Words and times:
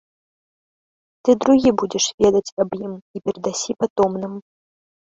Ты 1.27 1.31
другі 1.43 1.69
будзеш 1.83 2.05
ведаць 2.27 2.53
аб 2.65 2.69
ім 2.85 2.93
і 2.99 3.17
перадасі 3.27 3.71
патомным. 3.83 4.33